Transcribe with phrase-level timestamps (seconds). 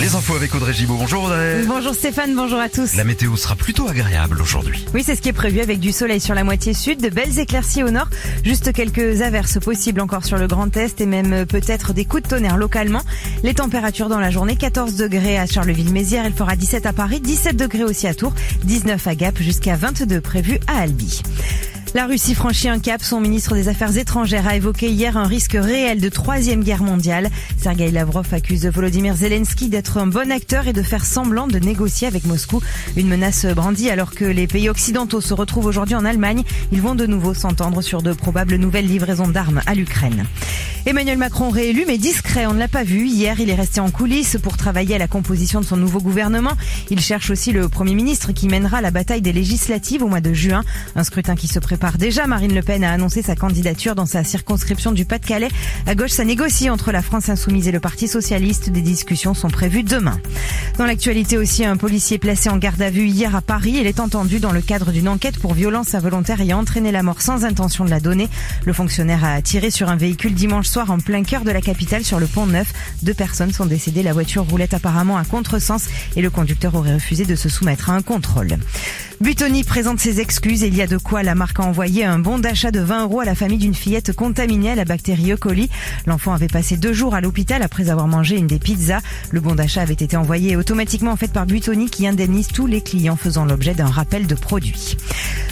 [0.00, 0.96] Les infos avec Audrey Gibaud.
[0.96, 1.62] Bonjour Audrey.
[1.66, 2.94] Bonjour Stéphane, bonjour à tous.
[2.96, 4.86] La météo sera plutôt agréable aujourd'hui.
[4.94, 7.38] Oui, c'est ce qui est prévu avec du soleil sur la moitié sud, de belles
[7.38, 8.08] éclaircies au nord,
[8.42, 12.28] juste quelques averses possibles encore sur le Grand Est et même peut-être des coups de
[12.28, 13.02] tonnerre localement.
[13.42, 17.56] Les températures dans la journée, 14 degrés à Charleville-Mézières, il fera 17 à Paris, 17
[17.56, 18.32] degrés aussi à Tours,
[18.64, 21.20] 19 à Gap jusqu'à 22 prévus à Albi.
[21.92, 23.02] La Russie franchit un cap.
[23.02, 27.28] Son ministre des Affaires étrangères a évoqué hier un risque réel de troisième guerre mondiale.
[27.60, 32.06] Sergei Lavrov accuse Volodymyr Zelensky d'être un bon acteur et de faire semblant de négocier
[32.06, 32.60] avec Moscou.
[32.96, 36.44] Une menace brandie alors que les pays occidentaux se retrouvent aujourd'hui en Allemagne.
[36.70, 40.26] Ils vont de nouveau s'entendre sur de probables nouvelles livraisons d'armes à l'Ukraine.
[40.86, 43.06] Emmanuel Macron réélu mais discret, on ne l'a pas vu.
[43.06, 46.52] Hier, il est resté en coulisses pour travailler à la composition de son nouveau gouvernement.
[46.88, 50.32] Il cherche aussi le Premier ministre qui mènera la bataille des législatives au mois de
[50.32, 50.62] juin.
[50.96, 52.26] Un scrutin qui se prépare déjà.
[52.26, 55.48] Marine Le Pen a annoncé sa candidature dans sa circonscription du Pas-de-Calais.
[55.86, 58.70] À gauche, ça négocie entre la France insoumise et le Parti socialiste.
[58.70, 60.18] Des discussions sont prévues demain.
[60.78, 63.76] Dans l'actualité aussi, un policier placé en garde à vue hier à Paris.
[63.80, 67.02] Il est entendu dans le cadre d'une enquête pour violence involontaire et a entraîné la
[67.02, 68.28] mort sans intention de la donner.
[68.66, 72.04] Le fonctionnaire a tiré sur un véhicule dimanche soir en plein cœur de la capitale
[72.04, 72.72] sur le pont Neuf.
[73.02, 74.02] Deux personnes sont décédées.
[74.02, 77.94] La voiture roulait apparemment à contresens et le conducteur aurait refusé de se soumettre à
[77.94, 78.58] un contrôle.
[79.20, 82.18] Butoni présente ses excuses et il y a de quoi la marque a envoyé un
[82.18, 85.36] bon d'achat de 20 euros à la famille d'une fillette contaminée à la bactérie E.
[85.36, 85.68] coli.
[86.06, 89.02] L'enfant avait passé deux jours à l'hôpital après avoir mangé une des pizzas.
[89.30, 92.80] Le bon d'achat avait été envoyé automatiquement en fait par Butoni qui indemnise tous les
[92.80, 94.96] clients faisant l'objet d'un rappel de produit.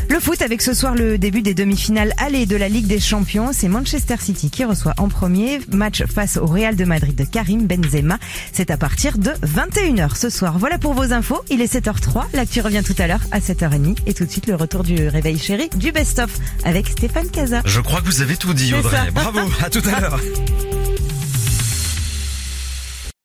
[0.08, 3.50] Le foot avec ce soir le début des demi-finales allées de la Ligue des Champions.
[3.52, 7.66] C'est Manchester City qui reçoit en premier match face au Real de Madrid de Karim
[7.66, 8.16] Benzema.
[8.50, 10.58] C'est à partir de 21h ce soir.
[10.58, 11.42] Voilà pour vos infos.
[11.50, 12.24] Il est 7h03.
[12.32, 15.38] L'actu revient tout à l'heure à 7h30 et tout de suite le retour du réveil
[15.38, 16.30] chéri du best-of
[16.64, 17.62] avec Stéphane Casa.
[17.64, 19.10] Je crois que vous avez tout dit Audrey.
[19.12, 20.20] Bravo, à tout à l'heure.